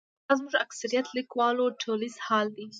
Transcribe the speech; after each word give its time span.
دا 0.27 0.33
زموږ 0.39 0.49
د 0.53 0.57
اکثریت 0.65 1.05
لیکوالو 1.17 1.65
ټولیز 1.83 2.15
حال 2.25 2.47
دی. 2.57 2.65